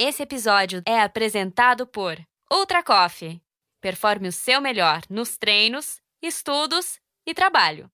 [0.00, 2.16] Esse episódio é apresentado por
[2.48, 3.42] Ultra Coffee.
[3.80, 7.90] Performe o seu melhor nos treinos, estudos e trabalho.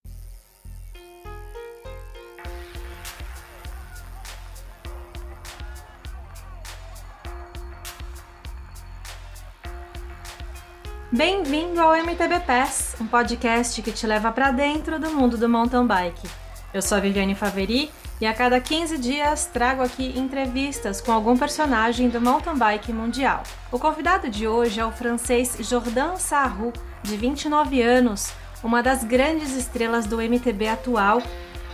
[11.10, 15.86] Bem-vindo ao MTB Pass, um podcast que te leva para dentro do mundo do mountain
[15.86, 16.43] bike.
[16.74, 17.88] Eu sou a Viviane Faveri
[18.20, 23.44] e a cada 15 dias trago aqui entrevistas com algum personagem do mountain bike mundial.
[23.70, 28.32] O convidado de hoje é o francês Jordan Sarrou, de 29 anos,
[28.64, 31.22] uma das grandes estrelas do MTB atual,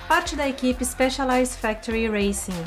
[0.06, 2.62] parte da equipe Specialized Factory Racing.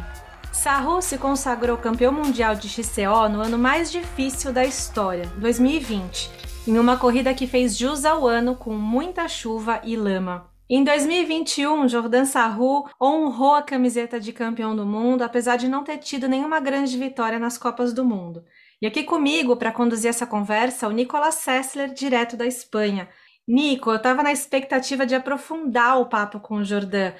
[0.52, 6.80] Sarrou se consagrou campeão mundial de XCO no ano mais difícil da história, 2020 em
[6.80, 10.52] uma corrida que fez jus ao ano com muita chuva e lama.
[10.70, 15.98] Em 2021, Jordan Sarru honrou a camiseta de campeão do mundo, apesar de não ter
[15.98, 18.44] tido nenhuma grande vitória nas Copas do Mundo.
[18.81, 23.10] E aqui comigo, para conduzir essa conversa, o Nicolas Sessler, direto da Espanha.
[23.46, 27.13] Nico, eu estava na expectativa de aprofundar o papo com o Jordan,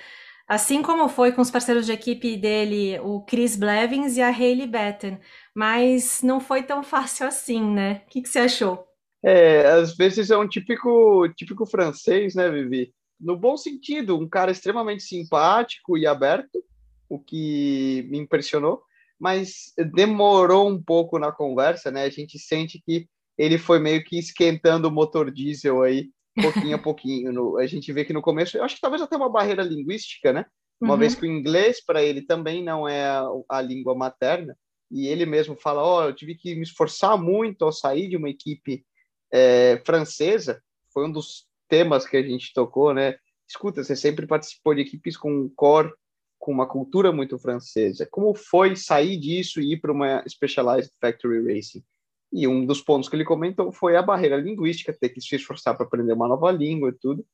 [0.48, 4.68] assim como foi com os parceiros de equipe dele, o Chris Blevins e a Hayley
[4.68, 5.20] Batten,
[5.54, 8.04] mas não foi tão fácil assim, né?
[8.06, 8.86] O que, que você achou?
[9.22, 12.94] É, às vezes é um típico, típico francês, né, Vivi?
[13.24, 16.64] No bom sentido, um cara extremamente simpático e aberto,
[17.08, 18.84] o que me impressionou,
[19.20, 22.04] mas demorou um pouco na conversa, né?
[22.04, 23.08] A gente sente que
[23.38, 27.32] ele foi meio que esquentando o motor diesel aí, pouquinho a pouquinho.
[27.32, 30.34] No, a gente vê que no começo, eu acho que talvez até uma barreira linguística,
[30.34, 30.46] né?
[30.82, 31.00] Uma uhum.
[31.00, 34.58] vez que o inglês para ele também não é a, a, língua materna,
[34.92, 38.18] e ele mesmo fala: Ó, oh, eu tive que me esforçar muito ao sair de
[38.18, 38.86] uma equipe
[39.32, 43.16] é, francesa, foi um dos temas que a gente tocou, né?
[43.50, 45.92] Escuta, você sempre participou de equipes com um core,
[46.38, 48.08] com uma cultura muito francesa.
[48.12, 51.84] Como foi sair disso e ir para uma Specialized Factory Racing?
[52.32, 55.76] E um dos pontos que ele comentou foi a barreira linguística, ter que se esforçar
[55.76, 57.26] para aprender uma nova língua e tudo.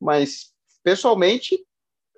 [0.00, 0.52] Mas,
[0.84, 1.58] pessoalmente,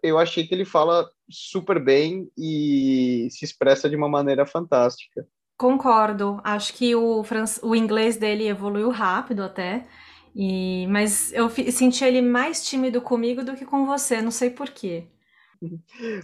[0.03, 5.27] eu achei que ele fala super bem e se expressa de uma maneira fantástica.
[5.57, 6.43] Concordo.
[6.45, 7.25] Acho que o,
[7.63, 9.87] o inglês dele evoluiu rápido até.
[10.35, 10.87] E...
[10.89, 15.05] Mas eu senti ele mais tímido comigo do que com você, não sei porquê.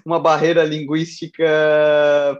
[0.04, 1.44] Uma barreira linguística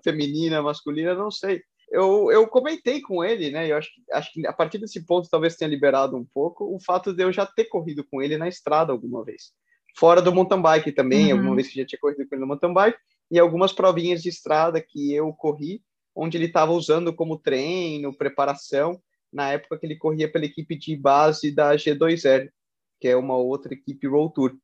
[0.03, 1.63] feminina, masculina, não sei.
[1.91, 3.71] Eu, eu comentei com ele, né?
[3.71, 7.13] Eu acho, acho que a partir desse ponto talvez tenha liberado um pouco o fato
[7.13, 9.53] de eu já ter corrido com ele na estrada alguma vez.
[9.97, 11.39] Fora do mountain bike também, uhum.
[11.39, 12.99] alguma vez que já tinha corrido com ele no mountain bike,
[13.31, 15.83] e algumas provinhas de estrada que eu corri
[16.17, 18.99] onde ele estava usando como treino, preparação,
[19.33, 22.51] na época que ele corria pela equipe de base da G2R,
[23.01, 24.57] que é uma outra equipe Roll Tour.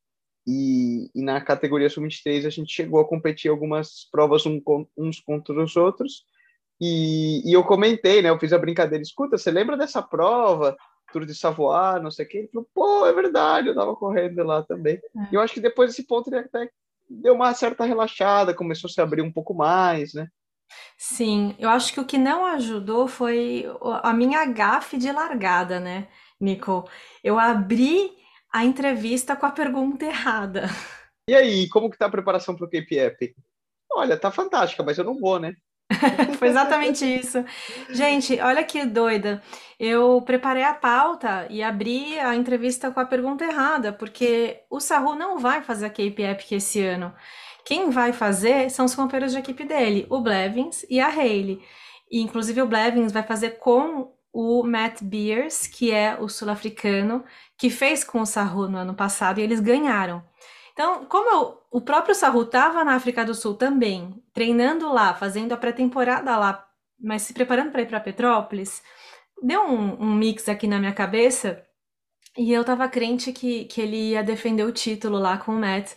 [0.46, 4.60] E, e na categoria Sub-23 a gente chegou a competir algumas provas um,
[4.96, 6.24] uns contra os outros,
[6.84, 10.76] e, e, eu comentei, né, eu fiz a brincadeira, escuta, você lembra dessa prova,
[11.12, 12.38] Tour de Savoie, não sei o quê?
[12.38, 14.94] Ele falou, pô, é verdade, eu estava correndo lá também.
[14.94, 15.28] É.
[15.30, 16.68] E eu acho que depois desse ponto ele até
[17.08, 20.26] deu uma certa relaxada, começou a se abrir um pouco mais, né?
[20.96, 23.64] Sim, eu acho que o que não ajudou foi
[24.02, 26.08] a minha gafe de largada, né,
[26.40, 26.88] Nico?
[27.24, 28.12] Eu abri
[28.52, 30.64] a entrevista com a pergunta errada.
[31.28, 33.36] E aí, como que tá a preparação para o Cape Epic?
[33.92, 35.54] Olha, tá fantástica, mas eu não vou, né?
[36.38, 37.44] Foi exatamente isso.
[37.90, 39.42] Gente, olha que doida.
[39.78, 45.14] Eu preparei a pauta e abri a entrevista com a pergunta errada, porque o Saru
[45.14, 47.14] não vai fazer a Cape Epic esse ano.
[47.64, 51.62] Quem vai fazer são os companheiros de equipe dele, o Blevins e a Hayley.
[52.10, 57.24] E, inclusive, o Blevins vai fazer com o Matt Beers, que é o sul-africano,
[57.56, 60.24] que fez com o Saru no ano passado e eles ganharam.
[60.72, 65.56] Então, como o próprio Saru estava na África do Sul também, treinando lá, fazendo a
[65.56, 66.66] pré-temporada lá,
[66.98, 68.82] mas se preparando para ir para Petrópolis,
[69.42, 71.62] deu um, um, mix aqui na minha cabeça
[72.36, 75.92] e eu estava crente que, que ele ia defender o título lá com o Matt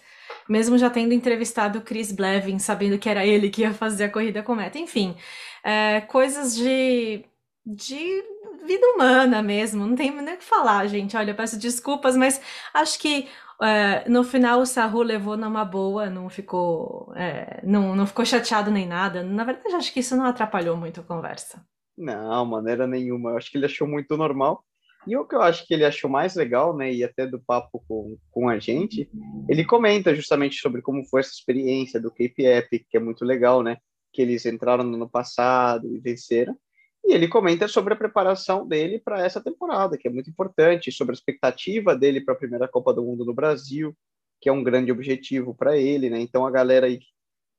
[0.47, 4.43] mesmo já tendo entrevistado Chris Blevin, sabendo que era ele que ia fazer a corrida
[4.43, 4.77] com meta.
[4.77, 5.15] Enfim,
[5.63, 7.25] é, coisas de,
[7.65, 8.23] de
[8.65, 11.15] vida humana mesmo, não tem nem o que falar, gente.
[11.17, 12.41] Olha, eu peço desculpas, mas
[12.73, 13.27] acho que
[13.61, 18.71] é, no final o Saru levou numa boa, não ficou, é, não, não ficou chateado
[18.71, 19.23] nem nada.
[19.23, 21.65] Na verdade, acho que isso não atrapalhou muito a conversa.
[21.97, 23.31] Não, maneira nenhuma.
[23.31, 24.63] Eu acho que ele achou muito normal.
[25.07, 27.83] E o que eu acho que ele achou mais legal, né, e até do papo
[27.87, 29.09] com, com a gente,
[29.47, 33.61] ele comenta justamente sobre como foi essa experiência do Cape Epic, que é muito legal,
[33.61, 33.77] né,
[34.11, 36.57] que eles entraram no ano passado e venceram.
[37.03, 41.13] E ele comenta sobre a preparação dele para essa temporada, que é muito importante, sobre
[41.13, 43.95] a expectativa dele para a primeira Copa do Mundo no Brasil,
[44.41, 46.19] que é um grande objetivo para ele, né?
[46.19, 46.99] Então a galera aí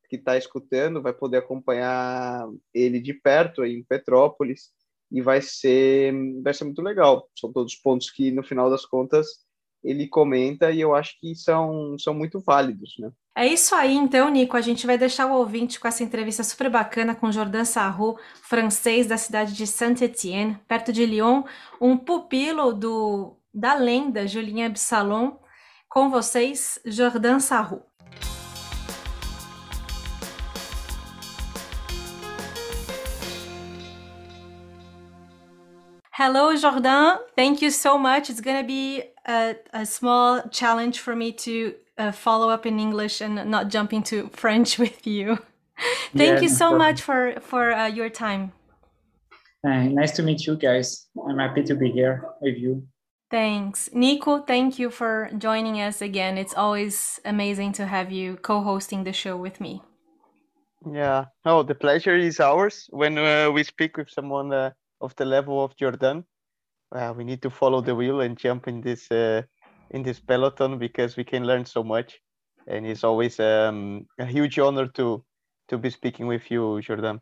[0.09, 4.71] que está escutando vai poder acompanhar ele de perto aí em Petrópolis
[5.11, 6.13] e vai ser,
[6.43, 7.29] vai ser muito legal.
[7.39, 9.27] São todos pontos que, no final das contas,
[9.83, 13.11] ele comenta e eu acho que são, são muito válidos, né?
[13.37, 14.57] É isso aí, então, Nico.
[14.57, 19.07] A gente vai deixar o ouvinte com essa entrevista super bacana com Jordan Sarrou, francês
[19.07, 21.45] da cidade de Saint-Étienne, perto de Lyon,
[21.81, 25.37] um pupilo do, da lenda Julien Absalom.
[25.89, 27.87] Com vocês, Jordan Sarrou.
[36.19, 37.19] Hello, Jordan.
[37.35, 38.31] Thank you so much.
[38.31, 42.81] It's going to be a, a, small challenge for me to uh, follow up in
[42.81, 45.37] English and not jump into French with you.
[46.17, 48.53] Thank yeah, you so much for for uh, your time.
[49.63, 51.07] Uh, nice to meet you guys.
[51.29, 52.89] I'm happy to be here with you.
[53.31, 53.91] Thanks.
[53.93, 56.39] Nico, thank you for joining us again.
[56.39, 59.83] It's always amazing to have you co-hosting the show with me.
[60.91, 61.27] Yeah.
[61.45, 64.71] Oh, the pleasure is ours when uh, we speak with someone uh,
[65.01, 66.25] of the level of Jordan.
[66.93, 69.43] Uh, we need to follow the wheel and jump in this uh,
[69.91, 72.21] in this peloton because we can learn so much,
[72.67, 75.25] and it's always um, a huge honor to
[75.69, 77.21] to be speaking with you, Jordan.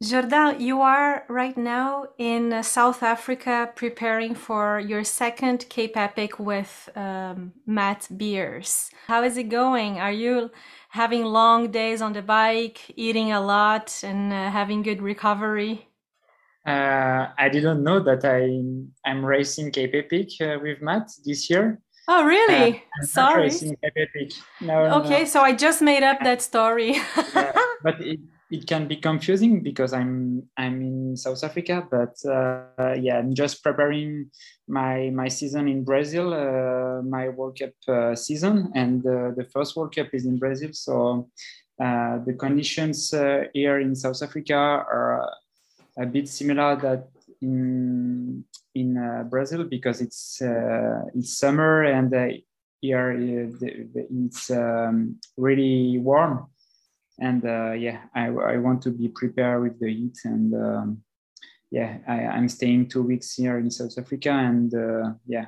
[0.00, 6.38] Jordan, you are right now in uh, South Africa preparing for your second Cape Epic
[6.38, 8.90] with um, Matt Beers.
[9.08, 9.98] How is it going?
[9.98, 10.52] Are you
[10.90, 15.87] having long days on the bike, eating a lot, and uh, having good recovery?
[16.68, 18.40] Uh, I didn't know that I
[19.08, 21.80] I'm racing Cape Epic uh, with Matt this year.
[22.08, 22.84] Oh really?
[23.00, 23.44] Uh, Sorry.
[23.44, 24.32] racing Cape Epic.
[24.60, 25.24] No, okay, no.
[25.24, 26.92] so I just made up that story.
[27.34, 28.20] yeah, but it,
[28.50, 33.62] it can be confusing because I'm I'm in South Africa, but uh, yeah, I'm just
[33.62, 34.30] preparing
[34.68, 39.94] my my season in Brazil, uh, my World Cup uh, season, and the first World
[39.94, 41.30] Cup is in Brazil, so.
[42.26, 43.14] the conditions
[43.54, 44.58] here in South Africa
[44.96, 45.30] are
[45.98, 47.08] a bit similar that
[47.40, 52.28] in in uh, Brazil because it's uh, it's summer and uh,
[52.80, 56.46] here uh, it's um, really warm.
[57.20, 61.02] And uh, yeah I, I want to be prepared with the heat and um,
[61.70, 65.46] yeah I, am staying two weeks here in South Africa and uh, yeah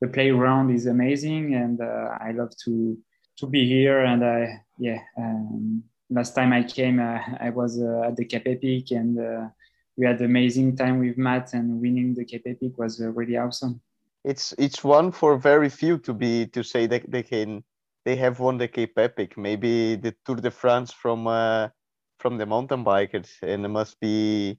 [0.00, 2.98] the playground is amazing and I love to
[3.38, 8.24] to be here and I yeah um, last time I came I was at the
[8.24, 9.16] Cape Epic and
[9.96, 13.80] we had amazing time with Matt and winning the Cape Epic was uh, really awesome.
[14.24, 17.64] It's it's one for very few to be to say that they can
[18.04, 19.36] they have won the Cape Epic.
[19.36, 21.68] Maybe the Tour de France from uh,
[22.18, 24.58] from the mountain bikers, and it must be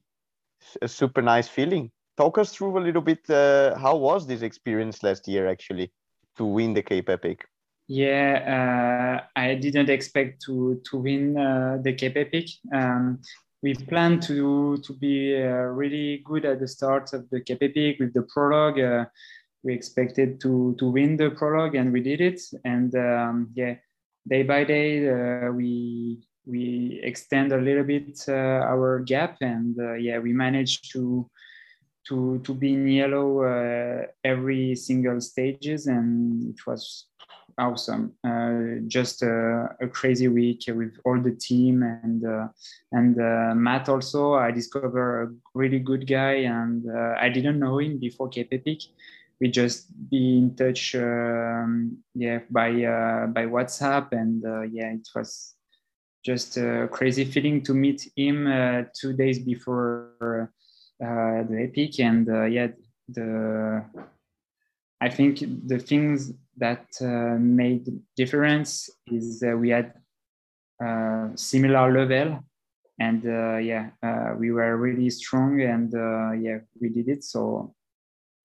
[0.82, 1.90] a super nice feeling.
[2.16, 3.28] Talk us through a little bit.
[3.28, 5.92] Uh, how was this experience last year actually
[6.36, 7.46] to win the Cape Epic?
[7.88, 12.48] Yeah, uh, I didn't expect to to win uh, the Cape Epic.
[12.72, 13.20] Um,
[13.64, 18.12] we plan to to be uh, really good at the start of the Epic with
[18.12, 18.78] the prologue.
[18.78, 19.06] Uh,
[19.62, 22.40] we expected to to win the prologue, and we did it.
[22.64, 23.76] And um, yeah,
[24.28, 29.94] day by day, uh, we we extend a little bit uh, our gap, and uh,
[29.94, 31.26] yeah, we managed to
[32.08, 37.06] to to be in yellow uh, every single stages, and it was
[37.58, 38.12] awesome.
[38.26, 42.48] Uh, just a, a, crazy week with all the team and uh,
[42.92, 44.34] and uh, Matt also.
[44.34, 48.82] I discovered a really good guy, and uh, I didn't know him before Cape Epic.
[49.40, 55.08] We just be in touch, um, yeah, by uh, by WhatsApp, and uh, yeah, it
[55.14, 55.54] was
[56.24, 58.46] just a crazy feeling to meet him
[58.98, 60.48] two days before
[60.98, 62.68] the Epic, and yeah,
[63.08, 63.84] the
[65.00, 69.92] I think the things that uh, made difference is uh, we had
[70.82, 72.44] uh, similar level
[72.98, 77.24] and uh, yeah uh, we were really strong and uh, yeah we did it.
[77.24, 77.74] So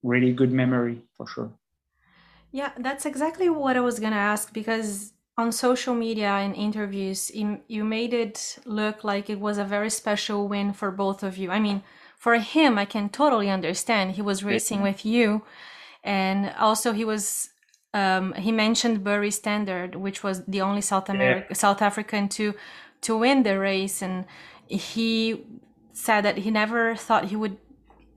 [0.04, 1.52] really good memory for sure.
[2.52, 7.32] Yeah that's exactly what i was going to ask because on social media and interviews
[7.34, 11.52] you made it look like it was a very special win for both of you.
[11.52, 11.84] I mean
[12.18, 14.12] for him i can totally understand.
[14.14, 15.44] He was racing with you
[16.04, 17.50] and also he was
[17.94, 21.56] um, he mentioned Burry Stander, which was the only South America yeah.
[21.56, 22.54] South African to
[23.02, 24.26] to win the race, and
[24.68, 25.46] he
[25.94, 27.58] said that he never thought he would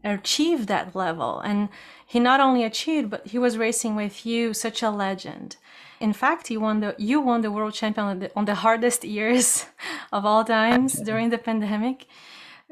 [0.05, 1.69] achieve that level, and
[2.07, 5.57] he not only achieved, but he was racing with you, such a legend.
[6.01, 9.05] In fact, he won the you won the world champion on the, on the hardest
[9.05, 9.67] years
[10.13, 12.07] of all times during the pandemic.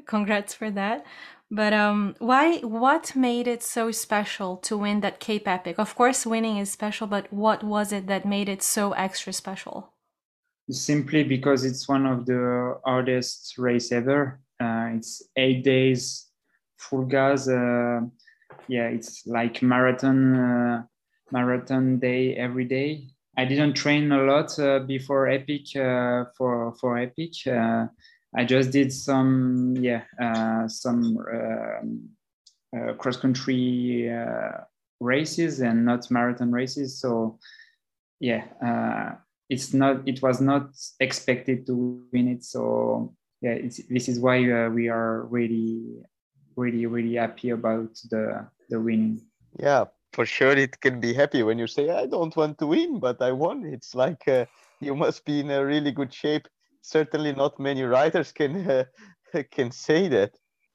[0.04, 1.06] Congrats for that.
[1.50, 2.58] But um, why?
[2.58, 5.78] What made it so special to win that Cape Epic?
[5.78, 9.92] Of course, winning is special, but what was it that made it so extra special?
[10.70, 14.40] simply because it's one of the hardest race ever.
[14.60, 16.28] Uh, it's eight days
[16.76, 17.48] full gas.
[17.48, 18.00] Uh,
[18.68, 20.82] yeah, it's like marathon uh,
[21.30, 23.08] marathon day every day.
[23.36, 27.32] I didn't train a lot uh, before Epic uh, for for Epic.
[28.36, 30.04] Uh, I just did some yeah
[30.66, 34.12] some um, cross country
[35.00, 37.00] races and not marathon races.
[37.00, 37.38] So
[38.20, 39.16] yeah
[39.48, 40.70] it's not it was not
[41.00, 42.44] expected to win it.
[42.44, 43.58] So yeah
[43.88, 45.82] this is why uh, we are really
[46.56, 49.20] really really happy about the the winning.
[49.58, 52.98] Yeah for sure it can be happy when you say i don't want to win
[52.98, 53.64] but i won.
[53.64, 54.46] It's like uh,
[54.80, 56.48] you must be in a really good shape
[56.82, 58.84] certainly not many riders can uh,
[59.50, 60.32] can say that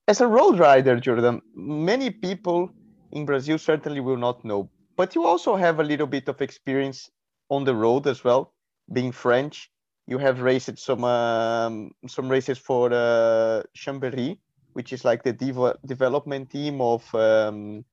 [0.07, 2.69] as a road rider jordan many people
[3.11, 7.09] in brazil certainly will not know but you also have a little bit of experience
[7.49, 8.53] on the road as well
[8.91, 9.71] being French,
[10.07, 14.37] you have raced some um, some races for uh, Chambéry,
[14.73, 17.83] which is like the dev- development team of um,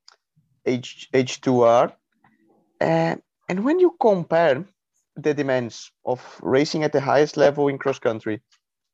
[0.66, 1.92] H AG2R.
[2.81, 3.16] Uh,
[3.49, 4.64] and when you compare
[5.16, 8.40] the demands of racing at the highest level in cross country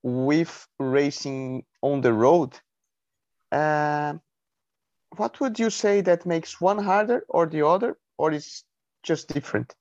[0.02, 2.58] with racing on the road,
[3.52, 4.14] uh,
[5.16, 8.64] what would you say that makes one harder or the other, or is
[9.02, 9.74] just different?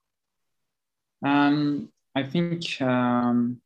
[1.23, 3.61] Um, I think um,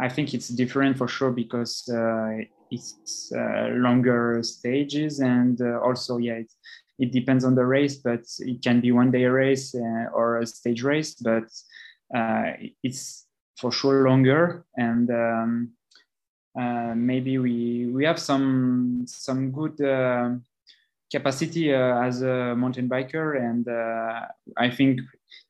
[0.00, 6.18] I think it's different for sure because uh, it's uh, longer stages and uh, also
[6.18, 6.52] yeah it,
[6.98, 10.46] it depends on the race but it can be one day race uh, or a
[10.46, 11.44] stage race but
[12.82, 15.70] it's for sure longer and um,
[16.58, 19.76] uh, maybe we we have some some good
[21.10, 23.68] capacity as a mountain biker and
[24.56, 25.00] I think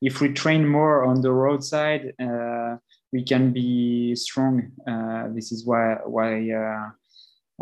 [0.01, 2.77] if we train more on the roadside, uh,
[3.11, 4.71] we can be strong.
[4.87, 6.89] Uh, this is why why uh,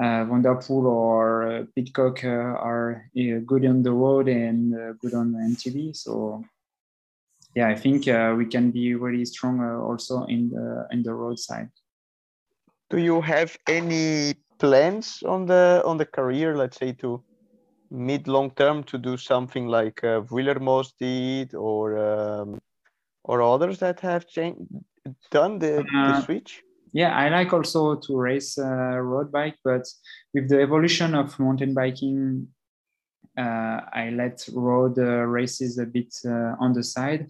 [0.02, 2.28] uh Van or uh, Pidcock uh,
[2.70, 3.10] are
[3.46, 5.96] good on the road and good on MTB.
[5.96, 6.44] So
[7.56, 8.06] yeah, I think
[8.38, 11.70] we can be really strong also in the in the roadside.
[12.90, 16.56] Do you have any plans on the on the career?
[16.56, 17.24] Let's say to
[17.94, 22.60] mid long term to do something like uh, Wielermoos did or um,
[23.24, 24.60] or others that have changed,
[25.32, 26.64] done the, uh, the, switch?
[26.92, 29.88] Yeah, I like also to race uh, road bike, but
[30.34, 32.48] with the evolution of mountain biking,
[33.38, 37.30] uh, I let road uh, races a bit uh, on the side.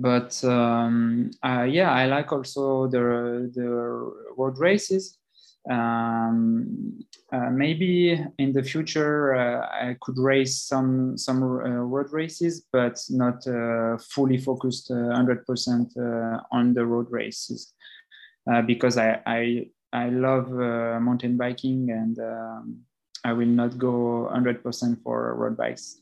[0.00, 3.68] But um, yeah, I like also the the
[4.36, 5.18] road races
[5.70, 6.98] um,
[7.32, 12.98] uh, maybe in the future uh, I could race some some uh, road races, but
[13.10, 17.74] not uh, fully focused 100% uh, uh, on the road races
[18.66, 22.78] because I I, I love mountain biking and um,
[23.24, 26.00] I will not go 100% for road bikes.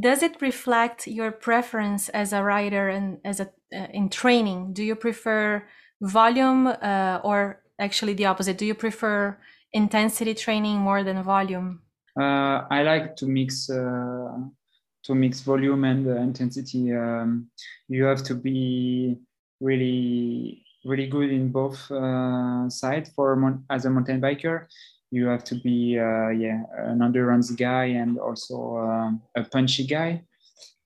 [0.00, 4.72] Does it reflect your preference as a rider and as a in training?
[4.72, 5.66] Do you prefer
[6.00, 8.58] volume or actually the opposite?
[8.58, 9.38] Do you prefer
[9.72, 11.82] intensity training more than volume?
[12.18, 14.38] Uh, I like to mix uh,
[15.04, 16.92] to mix volume and uh, intensity.
[16.92, 17.50] Um,
[17.88, 19.18] you have to be
[19.60, 24.66] really really good in both uh, sides for as a mountain biker.
[25.14, 26.58] You have to be uh, yeah
[26.90, 30.22] an endurance guy and also um, a punchy guy.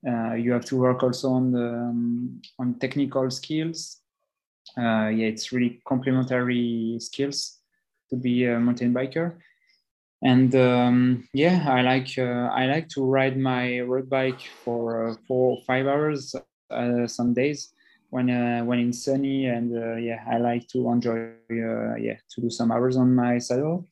[0.09, 4.03] Uh, you have to work also on the um, on technical skills
[4.77, 7.59] uh, yeah, it's really complementary skills
[8.11, 9.37] to be a mountain biker.
[10.23, 15.15] And um, yeah, I like uh, I like to ride my road bike for uh,
[15.29, 16.35] four five hours
[16.71, 17.73] uh, some days
[18.11, 22.51] when uh, when it's sunny and uh, yeah, I like to enjoy yeah to do
[22.51, 23.89] some hours on my saddle.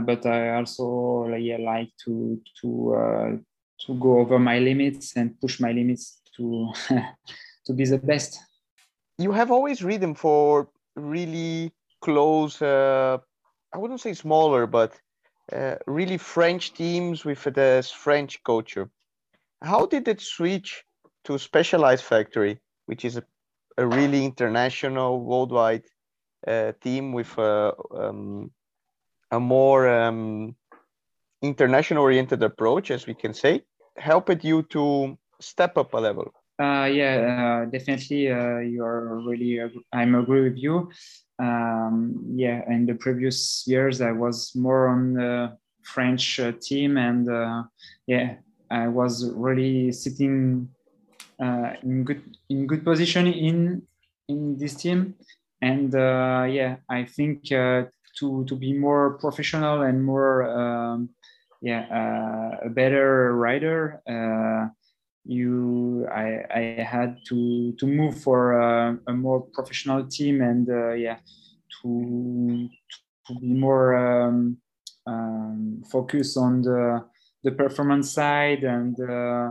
[0.00, 3.40] But I also yeah, like to to
[3.86, 6.72] to go over my limits and push my limits to
[7.66, 8.40] to be the best.
[9.18, 13.18] You have always ridden for really close uh,
[13.74, 14.92] i wouldn't say smaller but
[15.52, 18.90] uh, really french teams with the french culture.
[19.62, 20.84] How did it switch
[21.24, 23.24] to specialized factory which is a,
[23.78, 25.84] a really international worldwide
[26.46, 28.50] uh, team with um,
[29.30, 30.54] a more um,
[31.42, 33.62] international oriented approach as we can say
[33.96, 38.30] helped you to step up a level uh, yeah, uh, definitely.
[38.32, 39.60] Uh, you are really.
[39.92, 40.90] I'm agree with you.
[41.38, 47.28] Um, yeah, in the previous years, I was more on the French uh, team, and
[47.28, 47.64] uh,
[48.06, 48.36] yeah,
[48.70, 50.70] I was really sitting
[51.38, 53.82] uh, in good in good position in
[54.28, 55.14] in this team.
[55.62, 57.84] and uh, yeah, I think uh,
[58.18, 61.10] to to be more professional and more um,
[61.60, 64.02] yeah uh, a better rider.
[64.08, 64.68] Uh,
[65.26, 70.92] you, I, I had to to move for a, a more professional team and uh,
[70.92, 71.18] yeah,
[71.82, 72.68] to
[73.26, 74.58] to be more um,
[75.06, 77.04] um, focused on the
[77.42, 79.50] the performance side and uh,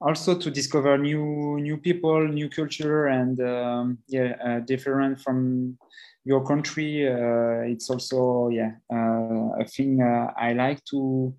[0.00, 5.76] also to discover new new people, new culture, and um, yeah, uh, different from
[6.24, 7.08] your country.
[7.08, 11.34] Uh, it's also yeah uh, a thing uh, I like to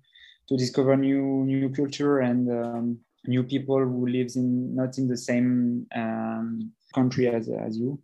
[0.48, 5.16] to discover new new culture and um, new people who lives in not in the
[5.16, 7.98] same um, country as as you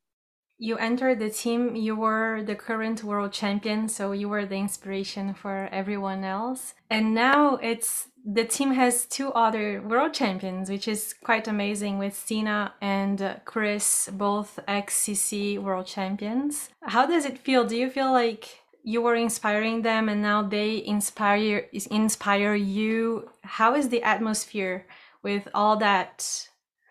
[0.59, 5.33] you entered the team you were the current world champion so you were the inspiration
[5.33, 6.75] for everyone else.
[6.91, 12.15] And now it's the team has two other world champions which is quite amazing with
[12.15, 16.71] Sina and Chris both XCC world champions.
[16.83, 17.65] How does it feel?
[17.65, 23.31] Do you feel like you were inspiring them and now they inspire inspire you?
[23.43, 24.87] How is the atmosphere
[25.23, 26.49] with all that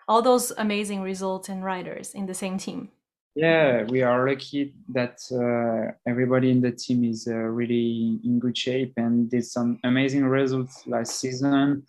[0.08, 2.92] all those amazing results and riders in the same team
[3.38, 8.58] yeah, we are lucky that uh, everybody in the team is uh, really in good
[8.58, 11.84] shape and did some amazing results last season.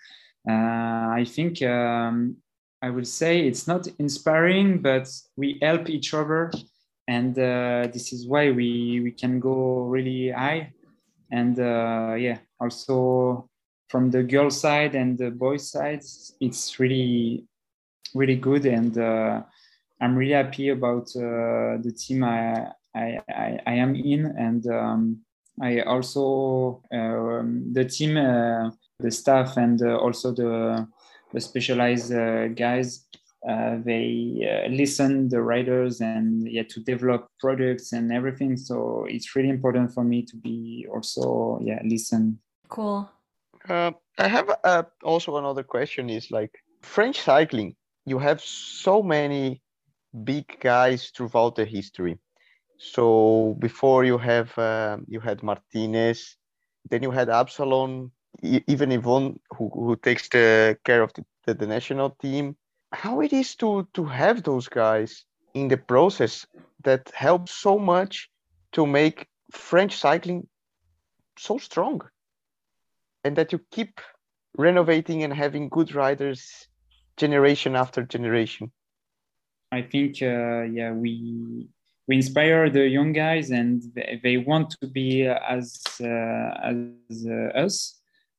[0.46, 2.36] Uh, I think um,
[2.82, 6.52] I will say it's not inspiring, but we help each other,
[7.08, 10.74] and uh, this is why we we can go really high.
[11.32, 13.48] And uh, yeah, also
[13.88, 16.02] from the girl side and the boy side,
[16.40, 17.46] it's really
[18.14, 19.42] really good and uh,
[20.00, 25.20] I'm really happy about uh, the team I, I, I, I, am in, and um,
[25.60, 30.86] I also um, the team, uh, the staff, and uh, also the
[31.32, 33.04] the specialized uh, guys.
[33.48, 38.56] Uh, they uh, listen the riders and yeah to develop products and everything.
[38.56, 42.38] So it's really important for me to be also yeah listen.
[42.68, 43.08] Cool.
[43.68, 44.50] I have
[45.02, 46.10] also another question.
[46.10, 47.76] Is like French cycling.
[48.06, 49.60] You have so many
[50.24, 52.18] big guys throughout the history.
[52.78, 56.36] So before you have uh, you had Martinez,
[56.88, 58.10] then you had Absalon,
[58.42, 62.56] even Yvonne who, who takes the care of the, the, the national team.
[62.92, 66.46] How it is to to have those guys in the process
[66.84, 68.30] that helps so much
[68.72, 70.46] to make French cycling
[71.38, 72.00] so strong,
[73.24, 74.00] and that you keep
[74.56, 76.68] renovating and having good riders
[77.16, 78.70] generation after generation.
[79.70, 81.68] I think uh, yeah we
[82.06, 83.82] we inspire the young guys and
[84.22, 87.94] they, want to be as uh, as uh, us.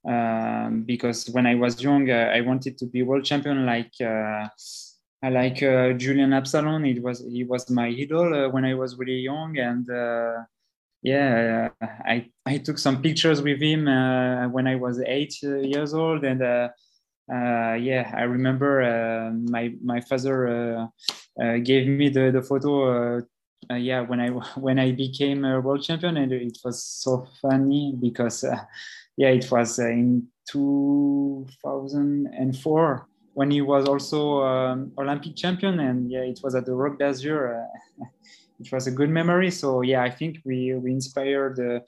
[0.07, 4.47] Um, because when I was young uh, I wanted to be world champion like uh,
[5.21, 6.85] like uh, Julien Absalon.
[6.85, 9.85] It was he was my idol when I was really young and
[11.03, 13.85] yeah I I took some pictures with him
[14.51, 16.41] when I was eight years old and
[17.31, 20.89] uh, yeah, I remember uh, my my father
[21.39, 23.21] uh, gave me the the photo.
[23.71, 28.43] yeah, when I when I became a world champion, and it was so funny because
[29.17, 36.39] yeah, it was in 2004 when he was also um, Olympic champion, and yeah, it
[36.43, 37.67] was at the Roc d'Azur.
[38.59, 39.51] it was a good memory.
[39.51, 41.83] So yeah, I think we we inspired the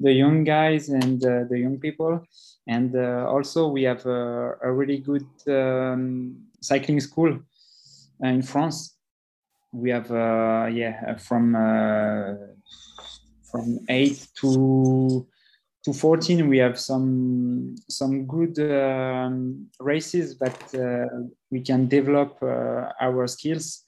[0.00, 2.22] the young guys and uh, the young people,
[2.66, 7.32] and uh, also we have a, a really good um, cycling school
[8.22, 8.96] uh, in France.
[9.72, 12.34] We have uh, yeah from uh,
[13.50, 15.26] from eight to
[15.84, 22.42] to 14 we have some some good um, races that uh, we can develop
[23.00, 23.85] our skills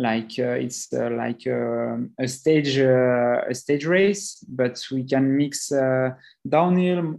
[0.00, 5.70] like uh, it's uh, like uh, a stage a stage race but we can mix
[6.48, 7.16] downhill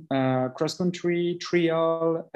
[0.56, 2.28] cross country trial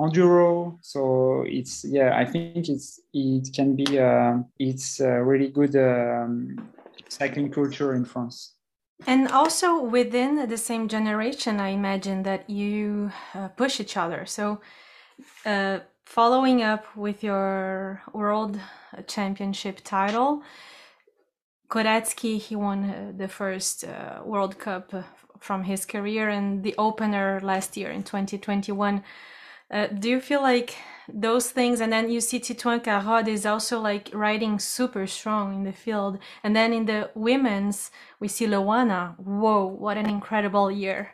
[0.00, 0.78] enduro.
[0.80, 3.84] So it's yeah i think it's it can be
[4.58, 6.70] it's really good um,
[7.08, 8.54] cycling culture in france.
[9.06, 14.24] And also within the same generation i imagine that you uh, push each other.
[14.24, 14.60] So
[15.44, 15.80] uh,
[16.10, 18.58] following up with your world
[19.06, 20.42] championship title,
[21.68, 24.92] Koretzky, he won uh, the first uh, World Cup
[25.38, 29.04] from his career and the opener last year in 2021.
[29.70, 30.74] Uh, do you feel like
[31.08, 35.62] those things, and then you see Titouan Carod is also like riding super strong in
[35.62, 39.16] the field, and then in the women's we see Loana.
[39.16, 41.12] Whoa, what an incredible year!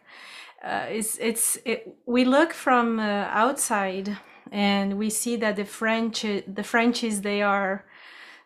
[0.65, 4.17] Uh, it's it's it, we look from uh, outside
[4.53, 7.85] and we see that the French the Frenchies they are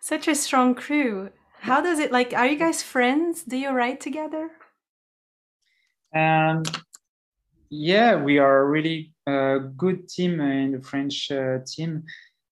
[0.00, 1.30] such a strong crew.
[1.60, 2.32] how does it like?
[2.32, 3.42] Are you guys friends?
[3.42, 4.50] Do you ride together?
[6.14, 6.62] Um,
[7.68, 12.04] yeah, we are a really a good team in the French uh, team.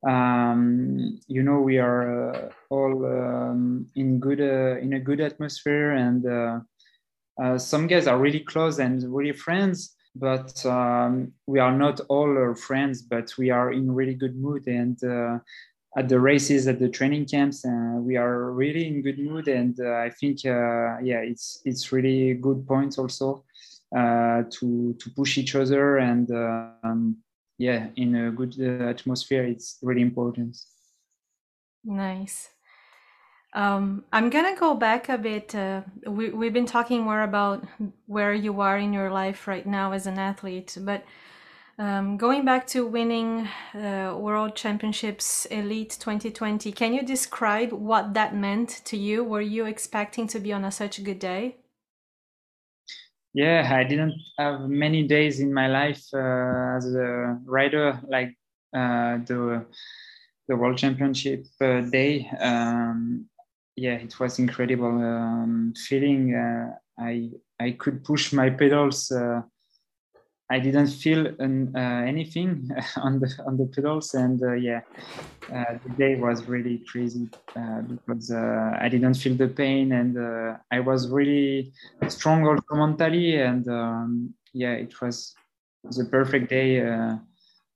[0.07, 5.93] Um, you know, we are uh, all um, in good uh, in a good atmosphere,
[5.93, 6.61] and uh,
[7.43, 9.97] uh, some guys are really close and really friends.
[10.18, 15.02] But um, we are not all friends, but we are in really good mood and
[15.04, 15.38] uh,
[15.96, 19.81] at the races at the training camps uh, we are really in good mood and
[19.81, 23.42] uh, i think uh, yeah it's it's really good points also
[23.94, 27.16] to to push each other and um,
[27.57, 30.57] yeah in a good atmosphere it's really important.
[31.85, 32.50] Nice
[33.55, 35.55] um, I'm gonna go back a bit.
[35.55, 37.65] Uh, we, we've been talking more about
[38.07, 41.05] where you are in your life right now as an athlete, but
[41.79, 48.35] um, going back to winning uh, World Championships Elite 2020, can you describe what that
[48.35, 49.23] meant to you?
[49.23, 51.57] Were you expecting to be on a, such a good day?
[53.33, 58.37] Yeah, I didn't have many days in my life uh, as a rider like
[58.75, 59.65] uh, the
[60.49, 62.29] the World Championship uh, day.
[62.41, 63.29] Um,
[63.85, 66.35] yeah, it was incredible um, feeling.
[66.35, 69.43] Uh, I I could push my pedals uh,
[70.51, 74.81] I didn't feel an, uh, anything on the on the pedals, and uh, yeah,
[75.55, 80.17] uh, the day was really crazy uh, because I didn't feel the pain, and
[80.71, 81.73] I was really
[82.09, 85.35] strong also mentally, and um, yeah, it was
[85.85, 86.81] the perfect day.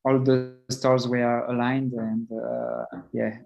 [0.05, 2.27] all the stars were aligned, and
[3.13, 3.37] yeah,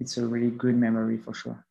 [0.00, 1.64] it's a really good memory for sure.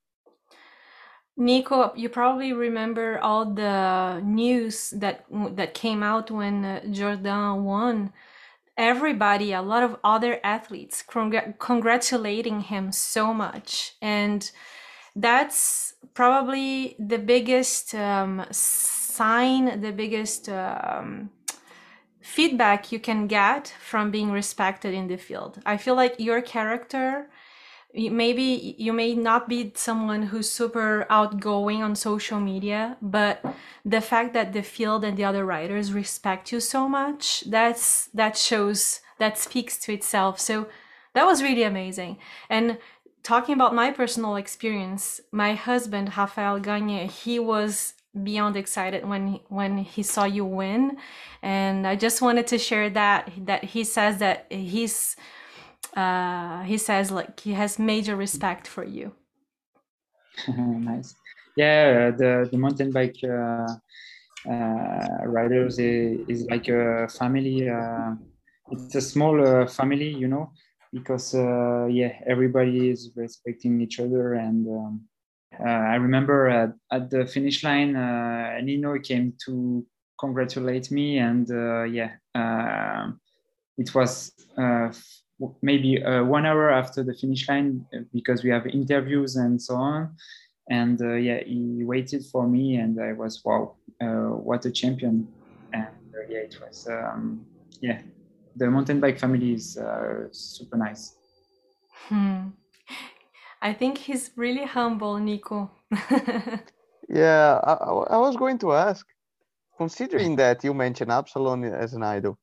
[1.37, 8.11] Nico, you probably remember all the news that that came out when uh, Jordan won.
[8.75, 14.51] Everybody, a lot of other athletes, congr- congratulating him so much, and
[15.15, 21.31] that's probably the biggest um, sign, the biggest um,
[22.21, 25.59] feedback you can get from being respected in the field.
[25.65, 27.29] I feel like your character
[27.93, 33.43] maybe you may not be someone who's super outgoing on social media but
[33.86, 38.38] the fact that the field and the other writers respect you so much that's that
[38.38, 40.39] shows that speaks to itself.
[40.39, 40.67] So
[41.13, 42.17] that was really amazing.
[42.50, 42.78] And
[43.23, 49.78] talking about my personal experience my husband Raphael Gagné he was beyond excited when when
[49.80, 50.97] he saw you win.
[51.41, 55.15] And i just wanted to share that that he says that he's
[55.95, 59.13] uh, he says like he has major respect for you.
[60.47, 61.15] nice.
[61.55, 63.67] Yeah, the the mountain bike uh,
[64.47, 67.67] uh, riders is, is, like a family.
[67.67, 68.13] Uh,
[68.69, 70.51] it's a small uh, family, you know,
[70.93, 74.33] because uh, yeah, everybody is respecting each other.
[74.33, 75.01] And um,
[75.65, 77.93] I remember at, at, the finish line,
[78.63, 79.85] Nino came to
[80.19, 81.49] congratulate me, and
[81.91, 82.11] yeah,
[83.77, 84.31] it was
[85.62, 89.76] maybe uh, one hour after the finish line uh, because we have interviews and so
[89.76, 90.15] on.
[90.69, 95.28] And uh, yeah, he waited for me, and I was wow, uh, what a champion!
[95.71, 97.45] And uh, yeah, it was um,
[97.80, 98.02] yeah,
[98.58, 101.15] the mountain bike family is uh, super nice.
[102.10, 102.50] Hmm.
[103.62, 105.71] I think he's really humble, Nico.
[107.10, 109.06] yeah, I, I was going to ask,
[109.78, 112.38] considering that you mentioned Absalon as an idol,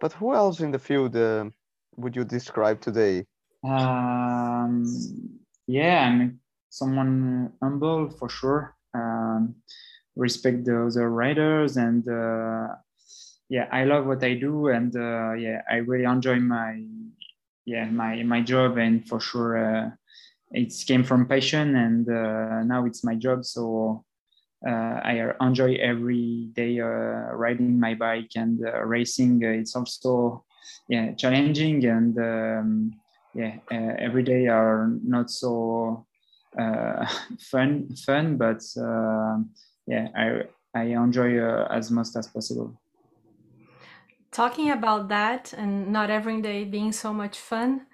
[0.00, 1.16] but who else in the field?
[1.98, 3.26] Would you describe today?
[3.64, 4.84] Um,
[5.66, 8.76] yeah, I'm someone humble for sure.
[8.94, 9.56] Um,
[10.16, 12.74] respect the other riders and uh,
[13.48, 16.82] yeah, I love what I do and uh, yeah, I really enjoy my
[17.64, 19.90] yeah my my job and for sure uh,
[20.52, 24.04] it came from passion and uh, now it's my job so
[24.66, 29.42] uh, I enjoy every day uh, riding my bike and racing.
[29.42, 30.44] it's also
[30.88, 32.92] yeah challenging and um,
[33.34, 36.06] yeah uh, every day are not so
[36.58, 37.06] uh,
[37.38, 39.38] fun fun but uh,
[39.86, 40.42] yeah I
[40.74, 42.80] I enjoy uh, as much as possible.
[44.30, 47.86] Talking about that and not every day being so much fun,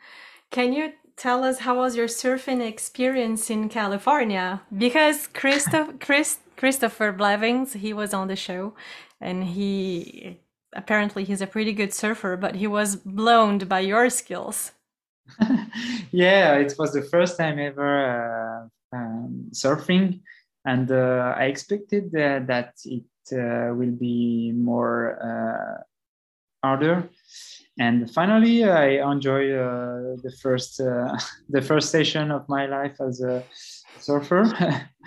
[0.51, 4.63] can you tell us how was your surfing experience in California?
[4.77, 8.75] Because Christoph, Chris, Christopher Blevins, he was on the show
[9.21, 10.41] and he
[10.75, 14.73] apparently he's a pretty good surfer, but he was blown by your skills.
[16.13, 20.21] yeah, it was the first time ever uh, um, surfing,
[20.65, 25.85] and uh, I expected uh, that it uh, will be more
[26.65, 27.09] harder.
[27.79, 31.17] And finally, I enjoy uh, the first uh,
[31.49, 33.45] the first session of my life as a
[33.99, 34.43] surfer.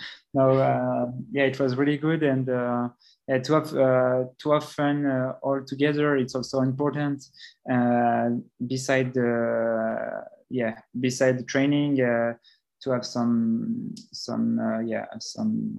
[0.33, 2.89] no, uh, yeah, it was really good, and uh,
[3.27, 6.15] to have uh, to have fun uh, all together.
[6.15, 7.25] It's also important.
[8.65, 15.77] beside the yeah, beside the training, to have some some yeah some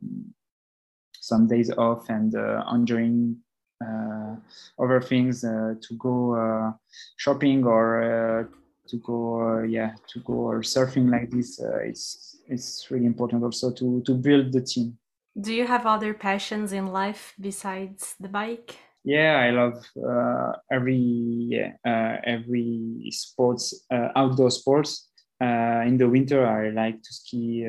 [1.20, 2.34] some days off and
[2.74, 3.38] enjoying
[3.84, 4.34] uh,
[4.78, 6.72] other things uh, to go uh,
[7.16, 8.50] shopping or
[8.88, 14.02] to go yeah to go or surfing like this it's it's really important also to
[14.02, 14.98] to build the team
[15.40, 21.72] do you have other passions in life besides the bike yeah i love uh, every
[21.86, 25.08] uh, every sports uh, outdoor sports
[25.40, 27.64] in the winter i like to ski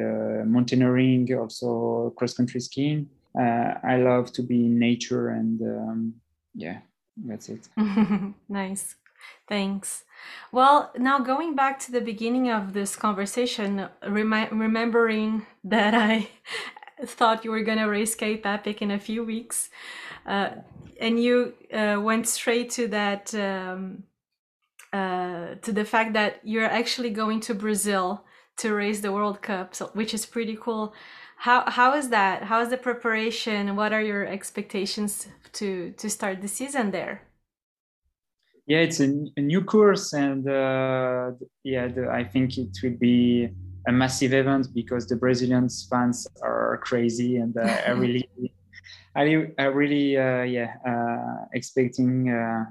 [0.46, 6.14] mountaineering also cross country skiing uh, I love to be in nature and um,
[6.56, 6.80] yeah,
[7.26, 7.68] that's it.
[8.50, 8.96] nice.
[9.48, 10.06] Thanks.
[10.52, 16.30] Well, now going back to the beginning of this conversation, remi- remembering that I
[17.06, 19.70] thought you were going to race Cape Epic in a few weeks,
[20.26, 20.50] uh,
[21.00, 24.04] and you uh, went straight to that, um,
[24.92, 28.26] uh, to the fact that you're actually going to Brazil
[28.58, 30.94] to race the World Cup, so, which is pretty cool.
[31.38, 32.44] How how is that?
[32.44, 33.76] How is the preparation?
[33.78, 37.22] What are your expectations to to start the season there?
[38.68, 41.32] Yeah, it's a, a new course, and uh,
[41.64, 43.50] yeah, the, I think it will be
[43.90, 48.30] a massive event because the Brazilian fans are crazy, and uh, I really,
[49.16, 52.66] I, I really, uh, yeah, uh, expecting uh,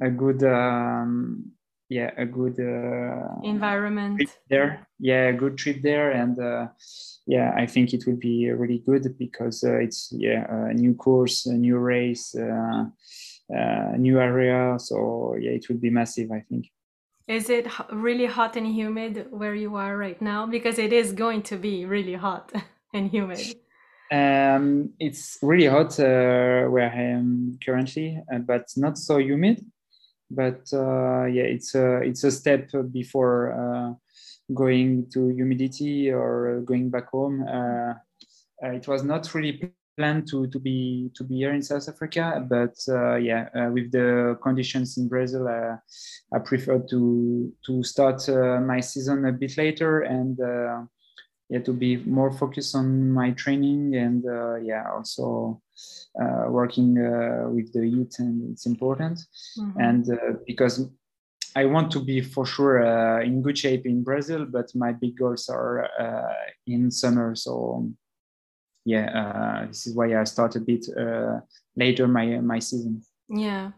[0.00, 1.52] a good um,
[1.88, 4.22] yeah a good uh, environment.
[4.50, 4.86] there.
[4.98, 6.66] Yeah a good trip there and uh,
[7.26, 11.46] yeah i think it will be really good because uh, it's yeah a new course
[11.46, 12.84] a new race uh,
[13.54, 14.76] uh, new area.
[14.78, 16.66] So yeah it will be massive i think
[17.28, 20.46] is it really hot and humid where you are right now?
[20.46, 22.52] Because it is going to be really hot
[22.94, 23.40] and humid.
[24.12, 29.64] Um, it's really hot uh, where i am currently but not so humid.
[30.30, 33.94] But uh, yeah, it's a it's a step before uh,
[34.54, 37.44] going to humidity or going back home.
[37.46, 37.94] Uh,
[38.62, 42.76] it was not really planned to to be to be here in South Africa, but
[43.20, 49.56] yeah, with the conditions in Brazil, I prefer to to start my season a bit
[49.56, 50.38] later and
[51.48, 55.60] yeah to be more focused on my training and uh, yeah also
[56.20, 59.18] uh, working uh, with the youth and it's important
[59.58, 59.80] mm-hmm.
[59.80, 60.88] and uh, because
[61.54, 65.16] I want to be for sure uh, in good shape in Brazil, but my big
[65.16, 66.34] goals are uh,
[66.66, 67.34] in summer.
[67.34, 67.90] So
[68.86, 70.86] yeah, this is why I start a bit
[71.76, 73.02] later my my season.
[73.28, 73.72] Yeah.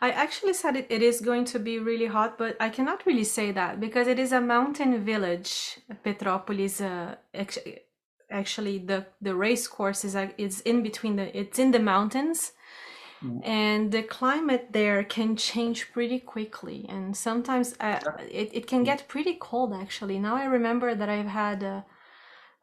[0.00, 3.24] I actually said it, it is going to be really hot, but I cannot really
[3.24, 5.78] say that because it is a mountain village.
[6.02, 7.16] Petropolis, uh,
[8.30, 12.52] actually, the, the race course is, uh, is in between the, it's in the mountains.
[13.22, 13.40] Mm.
[13.46, 18.00] And the climate there can change pretty quickly, and sometimes uh,
[18.30, 19.72] it, it can get pretty cold.
[19.72, 21.82] Actually, now I remember that I've had uh,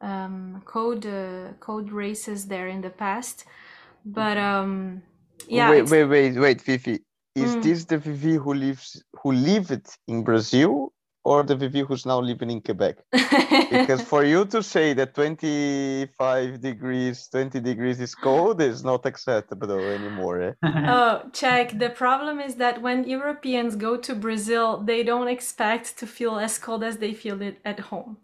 [0.02, 3.44] um, code uh, code races there in the past,
[4.04, 5.02] but um,
[5.48, 5.70] yeah.
[5.70, 7.00] Wait, wait, wait, wait, Fifi.
[7.34, 7.62] Is mm.
[7.62, 10.92] this the Vivi who lives who lived in Brazil
[11.24, 12.96] or the Vivi who's now living in Quebec?
[13.70, 19.78] because for you to say that 25 degrees, 20 degrees is cold is not acceptable
[19.78, 20.42] anymore.
[20.42, 20.52] Eh?
[20.64, 21.78] oh, check.
[21.78, 26.58] The problem is that when Europeans go to Brazil, they don't expect to feel as
[26.58, 28.16] cold as they feel it at home.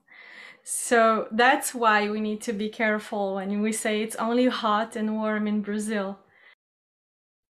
[0.70, 5.16] So that's why we need to be careful when we say it's only hot and
[5.16, 6.18] warm in Brazil.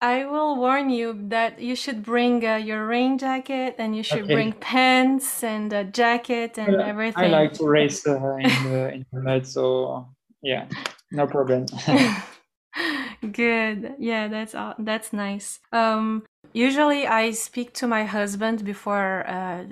[0.00, 4.26] I will warn you that you should bring uh, your rain jacket and you should
[4.26, 4.34] okay.
[4.34, 7.24] bring pants and a jacket and well, everything.
[7.24, 10.06] I like to race uh, in, the, in the mud, so
[10.40, 10.68] yeah,
[11.10, 11.66] no problem.
[13.32, 13.96] Good.
[13.98, 15.58] Yeah, that's uh, that's nice.
[15.72, 19.64] Um, usually, I speak to my husband before uh,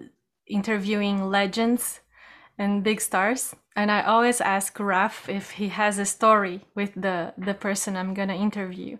[0.48, 2.00] interviewing legends
[2.58, 7.32] and big stars, and I always ask Raf if he has a story with the
[7.38, 8.98] the person I'm gonna interview.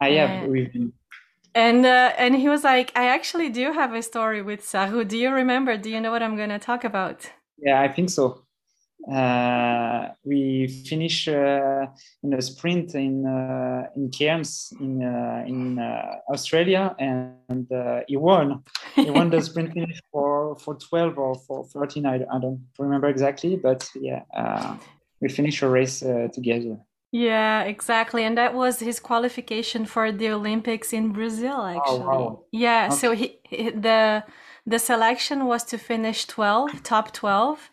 [0.00, 0.92] I have with him.
[1.54, 5.06] And uh, and he was like, I actually do have a story with Sarrou.
[5.06, 5.76] Do you remember?
[5.76, 7.30] Do you know what I'm gonna talk about?
[7.58, 8.44] Yeah, I think so.
[9.06, 11.86] Uh, we finish uh,
[12.22, 17.66] in a sprint in uh, in Cairns in uh, in uh, Australia, and
[18.08, 18.64] he won.
[18.96, 22.06] He won the sprint finish for for 12 or for 13.
[22.06, 24.22] I, I don't remember exactly, but yeah,
[25.20, 26.00] we finished a race
[26.32, 26.78] together.
[27.10, 28.24] Yeah, exactly.
[28.24, 32.00] And that was his qualification for the Olympics in Brazil, actually.
[32.00, 32.44] Oh, wow.
[32.52, 32.96] Yeah, Okay.
[32.96, 34.24] so he, he the
[34.66, 37.70] the selection was to finish 12, top 12.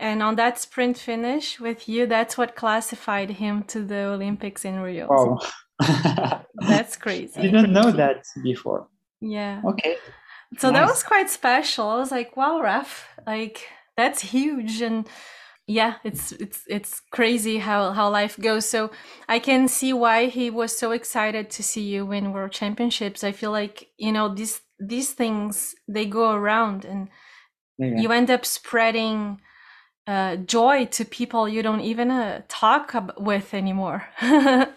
[0.00, 4.80] And on that sprint finish with you, that's what classified him to the Olympics in
[4.80, 5.06] Rio.
[5.08, 5.38] Wow.
[6.54, 7.42] That's I crazy.
[7.42, 8.88] didn't know that before.
[9.20, 9.60] Yeah.
[9.64, 9.96] Okay.
[10.58, 11.86] So that was quite special.
[11.88, 14.80] I was like, wow, Raf, like that's huge.
[14.80, 15.06] And
[15.66, 18.66] yeah, it's it's it's crazy how how life goes.
[18.68, 18.90] So
[19.28, 23.22] I can see why he was so excited to see you win world championships.
[23.22, 27.08] I feel like, you know, these these things they go around and
[27.78, 28.00] Yeah.
[28.02, 29.40] you end up spreading
[30.06, 34.04] uh, joy to people you don't even uh, talk with anymore.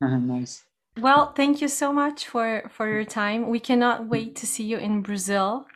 [0.00, 0.64] nice.
[1.00, 3.48] Well, thank you so much for for your time.
[3.48, 5.66] We cannot wait to see you in Brazil.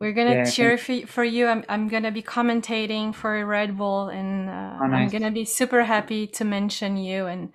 [0.00, 1.46] We're gonna Yeah, cheer for, for you.
[1.46, 5.84] I'm I'm gonna be commentating for Red Bull, and uh, Oh, I'm gonna be super
[5.84, 7.52] happy to mention you and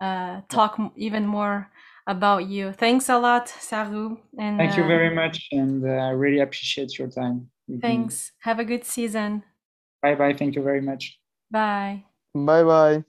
[0.00, 1.68] uh, talk even more
[2.06, 2.72] about you.
[2.72, 4.18] Thanks a lot, Sarrou.
[4.38, 7.50] And Thank you very much, and uh, I really appreciate your time.
[7.80, 8.32] Thanks.
[8.40, 9.44] Have a good season.
[10.02, 10.34] Bye bye.
[10.34, 11.18] Thank you very much.
[11.50, 12.04] Bye.
[12.34, 13.04] Bye bye.